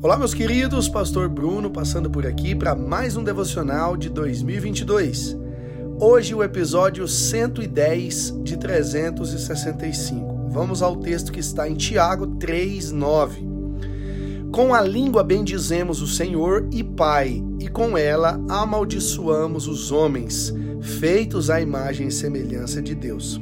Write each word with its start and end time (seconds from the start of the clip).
Olá, 0.00 0.16
meus 0.16 0.32
queridos, 0.32 0.88
Pastor 0.88 1.28
Bruno 1.28 1.72
passando 1.72 2.08
por 2.08 2.24
aqui 2.24 2.54
para 2.54 2.72
mais 2.72 3.16
um 3.16 3.24
devocional 3.24 3.96
de 3.96 4.08
2022. 4.08 5.36
Hoje, 5.98 6.36
o 6.36 6.44
episódio 6.44 7.08
110 7.08 8.34
de 8.44 8.56
365. 8.56 10.50
Vamos 10.50 10.82
ao 10.82 10.94
texto 10.94 11.32
que 11.32 11.40
está 11.40 11.68
em 11.68 11.74
Tiago 11.74 12.28
3,9. 12.36 14.50
Com 14.52 14.72
a 14.72 14.80
língua 14.80 15.24
bendizemos 15.24 16.00
o 16.00 16.06
Senhor 16.06 16.68
e 16.72 16.84
Pai, 16.84 17.42
e 17.58 17.66
com 17.66 17.98
ela 17.98 18.40
amaldiçoamos 18.48 19.66
os 19.66 19.90
homens, 19.90 20.54
feitos 20.80 21.50
à 21.50 21.60
imagem 21.60 22.06
e 22.06 22.12
semelhança 22.12 22.80
de 22.80 22.94
Deus. 22.94 23.40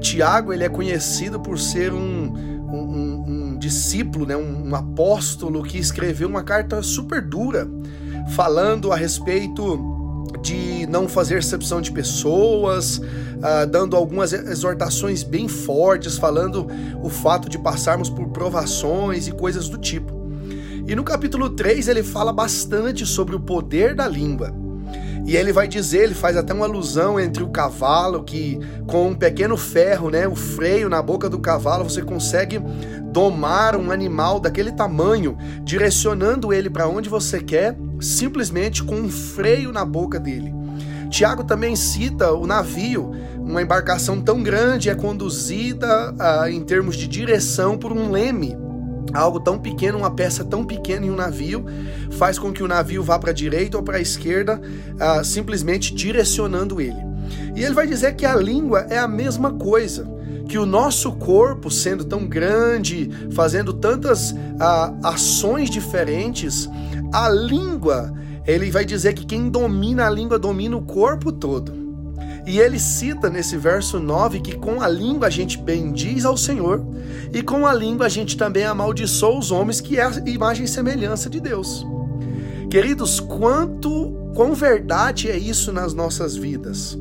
Tiago 0.00 0.50
ele 0.50 0.64
é 0.64 0.68
conhecido 0.70 1.38
por 1.38 1.58
ser 1.58 1.92
um, 1.92 2.32
um, 2.72 3.24
um 3.28 3.47
discípulo, 3.58 4.26
né, 4.26 4.36
um, 4.36 4.68
um 4.68 4.74
apóstolo 4.74 5.62
que 5.62 5.78
escreveu 5.78 6.28
uma 6.28 6.42
carta 6.42 6.82
super 6.82 7.20
dura, 7.20 7.68
falando 8.34 8.92
a 8.92 8.96
respeito 8.96 9.96
de 10.42 10.86
não 10.86 11.08
fazer 11.08 11.38
exceção 11.38 11.80
de 11.80 11.90
pessoas, 11.90 12.98
uh, 12.98 13.66
dando 13.68 13.96
algumas 13.96 14.32
exortações 14.32 15.22
bem 15.22 15.48
fortes, 15.48 16.16
falando 16.16 16.66
o 17.02 17.08
fato 17.08 17.48
de 17.48 17.58
passarmos 17.58 18.08
por 18.08 18.28
provações 18.28 19.26
e 19.26 19.32
coisas 19.32 19.68
do 19.68 19.78
tipo. 19.78 20.18
E 20.86 20.94
no 20.94 21.04
capítulo 21.04 21.50
3 21.50 21.88
ele 21.88 22.02
fala 22.02 22.32
bastante 22.32 23.04
sobre 23.04 23.36
o 23.36 23.40
poder 23.40 23.94
da 23.94 24.08
língua. 24.08 24.54
E 25.28 25.36
ele 25.36 25.52
vai 25.52 25.68
dizer, 25.68 26.04
ele 26.04 26.14
faz 26.14 26.38
até 26.38 26.54
uma 26.54 26.64
alusão 26.64 27.20
entre 27.20 27.42
o 27.42 27.50
cavalo, 27.50 28.24
que 28.24 28.58
com 28.86 29.08
um 29.08 29.14
pequeno 29.14 29.58
ferro, 29.58 30.08
né, 30.08 30.26
o 30.26 30.34
freio 30.34 30.88
na 30.88 31.02
boca 31.02 31.28
do 31.28 31.38
cavalo, 31.38 31.84
você 31.84 32.00
consegue 32.00 32.58
domar 33.12 33.76
um 33.76 33.90
animal 33.90 34.40
daquele 34.40 34.72
tamanho, 34.72 35.36
direcionando 35.62 36.50
ele 36.50 36.70
para 36.70 36.88
onde 36.88 37.10
você 37.10 37.40
quer, 37.40 37.76
simplesmente 38.00 38.82
com 38.82 38.94
um 38.94 39.10
freio 39.10 39.70
na 39.70 39.84
boca 39.84 40.18
dele. 40.18 40.50
Tiago 41.10 41.44
também 41.44 41.76
cita 41.76 42.32
o 42.32 42.46
navio, 42.46 43.10
uma 43.38 43.60
embarcação 43.60 44.22
tão 44.22 44.42
grande 44.42 44.88
é 44.88 44.94
conduzida 44.94 46.14
ah, 46.18 46.50
em 46.50 46.62
termos 46.62 46.96
de 46.96 47.06
direção 47.06 47.76
por 47.76 47.92
um 47.92 48.10
leme 48.10 48.56
algo 49.12 49.40
tão 49.40 49.58
pequeno, 49.58 49.98
uma 49.98 50.10
peça 50.10 50.44
tão 50.44 50.64
pequena 50.64 51.06
em 51.06 51.10
um 51.10 51.16
navio, 51.16 51.64
faz 52.12 52.38
com 52.38 52.52
que 52.52 52.62
o 52.62 52.68
navio 52.68 53.02
vá 53.02 53.18
para 53.18 53.30
a 53.30 53.34
direita 53.34 53.76
ou 53.76 53.82
para 53.82 53.98
a 53.98 54.00
esquerda, 54.00 54.60
uh, 54.60 55.24
simplesmente 55.24 55.94
direcionando 55.94 56.80
ele. 56.80 57.08
E 57.54 57.62
ele 57.62 57.74
vai 57.74 57.86
dizer 57.86 58.14
que 58.14 58.24
a 58.24 58.34
língua 58.34 58.86
é 58.88 58.98
a 58.98 59.08
mesma 59.08 59.52
coisa, 59.52 60.08
que 60.48 60.58
o 60.58 60.64
nosso 60.64 61.12
corpo, 61.12 61.70
sendo 61.70 62.04
tão 62.04 62.26
grande, 62.26 63.10
fazendo 63.32 63.72
tantas 63.72 64.32
uh, 64.32 64.96
ações 65.02 65.68
diferentes, 65.70 66.68
a 67.12 67.28
língua, 67.28 68.12
ele 68.46 68.70
vai 68.70 68.84
dizer 68.84 69.12
que 69.12 69.26
quem 69.26 69.48
domina 69.48 70.06
a 70.06 70.10
língua 70.10 70.38
domina 70.38 70.76
o 70.76 70.82
corpo 70.82 71.30
todo. 71.30 71.87
E 72.48 72.60
ele 72.60 72.78
cita 72.78 73.28
nesse 73.28 73.58
verso 73.58 74.00
9 74.00 74.40
que 74.40 74.56
com 74.56 74.80
a 74.80 74.88
língua 74.88 75.26
a 75.26 75.30
gente 75.30 75.58
bendiz 75.58 76.24
ao 76.24 76.34
Senhor 76.34 76.82
e 77.30 77.42
com 77.42 77.66
a 77.66 77.74
língua 77.74 78.06
a 78.06 78.08
gente 78.08 78.38
também 78.38 78.64
amaldiçoa 78.64 79.38
os 79.38 79.50
homens, 79.50 79.82
que 79.82 79.98
é 79.98 80.02
a 80.02 80.10
imagem 80.24 80.64
e 80.64 80.68
semelhança 80.68 81.28
de 81.28 81.40
Deus. 81.40 81.86
Queridos, 82.70 83.20
quanto 83.20 84.14
quão 84.34 84.54
verdade 84.54 85.30
é 85.30 85.36
isso 85.36 85.70
nas 85.74 85.92
nossas 85.92 86.36
vidas? 86.36 86.98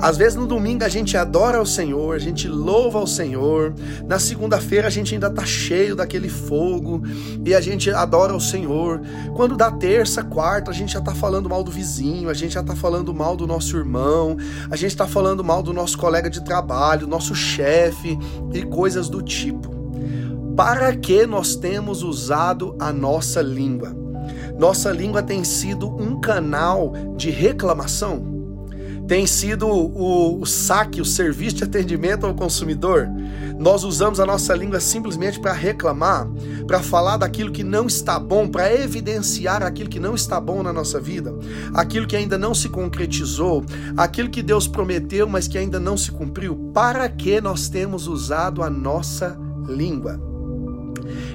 Às 0.00 0.16
vezes 0.16 0.36
no 0.36 0.46
domingo 0.46 0.84
a 0.84 0.88
gente 0.88 1.16
adora 1.16 1.58
ao 1.58 1.66
Senhor, 1.66 2.14
a 2.14 2.18
gente 2.20 2.46
louva 2.46 3.00
ao 3.00 3.06
Senhor. 3.06 3.74
Na 4.06 4.18
segunda-feira 4.20 4.86
a 4.86 4.90
gente 4.90 5.12
ainda 5.12 5.28
tá 5.28 5.44
cheio 5.44 5.96
daquele 5.96 6.28
fogo 6.28 7.02
e 7.44 7.52
a 7.52 7.60
gente 7.60 7.90
adora 7.90 8.32
ao 8.32 8.38
Senhor. 8.38 9.00
Quando 9.34 9.56
dá 9.56 9.72
terça, 9.72 10.22
quarta, 10.22 10.70
a 10.70 10.74
gente 10.74 10.92
já 10.92 11.00
tá 11.00 11.14
falando 11.14 11.48
mal 11.48 11.64
do 11.64 11.72
vizinho, 11.72 12.30
a 12.30 12.34
gente 12.34 12.54
já 12.54 12.62
tá 12.62 12.76
falando 12.76 13.12
mal 13.12 13.36
do 13.36 13.44
nosso 13.44 13.76
irmão, 13.76 14.36
a 14.70 14.76
gente 14.76 14.96
tá 14.96 15.06
falando 15.06 15.42
mal 15.42 15.64
do 15.64 15.72
nosso 15.72 15.98
colega 15.98 16.30
de 16.30 16.44
trabalho, 16.44 17.08
nosso 17.08 17.34
chefe 17.34 18.16
e 18.54 18.62
coisas 18.62 19.08
do 19.08 19.20
tipo. 19.20 19.76
Para 20.56 20.94
que 20.94 21.26
nós 21.26 21.56
temos 21.56 22.04
usado 22.04 22.76
a 22.78 22.92
nossa 22.92 23.42
língua? 23.42 23.96
Nossa 24.56 24.92
língua 24.92 25.22
tem 25.24 25.42
sido 25.42 25.88
um 25.88 26.20
canal 26.20 26.92
de 27.16 27.30
reclamação? 27.30 28.37
Tem 29.08 29.26
sido 29.26 29.66
o, 29.66 30.42
o, 30.42 30.46
saque, 30.46 31.00
o 31.00 31.04
serviço 31.04 31.56
de 31.56 31.64
atendimento 31.64 32.26
ao 32.26 32.34
consumidor. 32.34 33.08
Nós 33.58 33.82
usamos 33.82 34.20
a 34.20 34.26
nossa 34.26 34.54
língua 34.54 34.78
simplesmente 34.80 35.40
para 35.40 35.54
reclamar, 35.54 36.28
para 36.66 36.80
falar 36.80 37.16
daquilo 37.16 37.50
que 37.50 37.64
não 37.64 37.86
está 37.86 38.18
bom, 38.18 38.46
para 38.46 38.72
evidenciar 38.72 39.62
aquilo 39.62 39.88
que 39.88 39.98
não 39.98 40.14
está 40.14 40.38
bom 40.38 40.62
na 40.62 40.74
nossa 40.74 41.00
vida, 41.00 41.34
aquilo 41.72 42.06
que 42.06 42.16
ainda 42.16 42.36
não 42.36 42.54
se 42.54 42.68
concretizou, 42.68 43.64
aquilo 43.96 44.28
que 44.28 44.42
Deus 44.42 44.68
prometeu, 44.68 45.26
mas 45.26 45.48
que 45.48 45.56
ainda 45.56 45.80
não 45.80 45.96
se 45.96 46.12
cumpriu. 46.12 46.70
Para 46.74 47.08
que 47.08 47.40
nós 47.40 47.70
temos 47.70 48.06
usado 48.06 48.62
a 48.62 48.68
nossa 48.68 49.38
língua? 49.66 50.20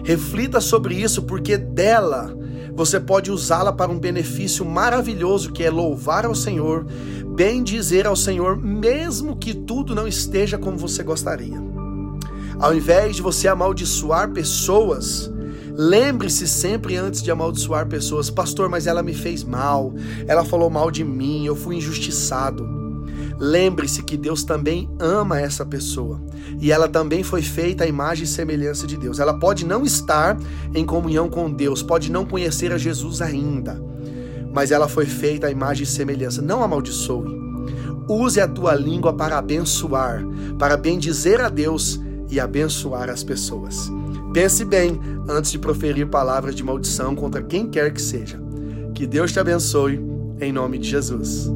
Reflita 0.04 0.62
sobre 0.62 0.94
isso, 0.94 1.24
porque 1.24 1.58
dela 1.58 2.38
você 2.76 3.00
pode 3.00 3.32
usá-la 3.32 3.72
para 3.72 3.92
um 3.92 4.00
benefício 4.00 4.66
maravilhoso 4.66 5.52
que 5.52 5.64
é 5.64 5.70
louvar 5.70 6.26
ao 6.26 6.34
Senhor, 6.34 6.88
bem 7.34 7.64
dizer 7.64 8.06
ao 8.06 8.16
Senhor, 8.16 8.58
mesmo 8.58 9.36
que 9.36 9.54
tudo 9.54 9.96
não 9.96 10.08
esteja 10.08 10.58
como 10.58 10.78
você 10.78 11.04
gostaria. 11.04 11.62
Ao 12.60 12.74
invés 12.74 13.16
de 13.16 13.22
você 13.22 13.48
amaldiçoar 13.48 14.32
pessoas, 14.32 15.32
Lembre-se 15.76 16.48
sempre 16.48 16.96
antes 16.98 17.24
de 17.24 17.32
amaldiçoar 17.32 17.88
pessoas, 17.88 18.30
pastor, 18.30 18.70
mas 18.70 18.86
ela 18.86 19.02
me 19.02 19.12
fez 19.12 19.44
mal, 19.44 19.92
ela 20.28 20.46
falou 20.46 20.70
mal 20.70 20.92
de 20.92 21.04
mim, 21.04 21.48
eu 21.48 21.56
fui 21.56 21.78
injustiçado. 21.78 22.64
Lembre-se 23.40 24.04
que 24.04 24.16
Deus 24.16 24.44
também 24.44 24.88
ama 25.00 25.42
essa 25.42 25.66
pessoa 25.66 26.22
e 26.62 26.72
ela 26.72 26.88
também 26.88 27.24
foi 27.24 27.42
feita 27.42 27.84
à 27.84 27.88
imagem 27.88 28.26
e 28.26 28.28
semelhança 28.28 28.86
de 28.86 28.96
Deus. 28.96 29.20
Ela 29.20 29.34
pode 29.34 29.66
não 29.66 29.84
estar 29.84 30.38
em 30.76 30.86
comunhão 30.86 31.28
com 31.28 31.52
Deus, 31.52 31.82
pode 31.82 32.12
não 32.12 32.24
conhecer 32.24 32.72
a 32.72 32.78
Jesus 32.78 33.20
ainda, 33.20 33.84
mas 34.54 34.72
ela 34.72 34.88
foi 34.88 35.06
feita 35.06 35.48
à 35.48 35.52
imagem 35.52 35.84
e 35.84 35.88
semelhança. 35.88 36.42
Não 36.42 36.64
amaldiçoe. 36.64 37.42
Use 38.08 38.40
a 38.40 38.48
tua 38.48 38.76
língua 38.76 39.14
para 39.14 39.38
abençoar, 39.38 40.24
para 40.60 40.78
bendizer 40.78 41.42
a 41.42 41.50
Deus 41.50 42.00
e 42.30 42.40
abençoar 42.40 43.10
as 43.10 43.24
pessoas. 43.24 43.90
Pense 44.34 44.66
bem 44.66 45.00
antes 45.28 45.52
de 45.52 45.60
proferir 45.60 46.08
palavras 46.08 46.56
de 46.56 46.64
maldição 46.64 47.16
contra 47.16 47.42
quem 47.42 47.68
quer 47.68 47.94
que 47.94 48.02
seja. 48.02 48.42
Que 48.94 49.08
Deus 49.08 49.32
te 49.32 49.40
abençoe, 49.40 50.00
em 50.40 50.52
nome 50.52 50.78
de 50.78 50.90
Jesus. 50.90 51.50